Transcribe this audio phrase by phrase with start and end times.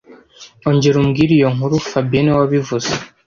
[0.67, 2.91] Ongera umbwire iyo nkuru fabien niwe wabivuze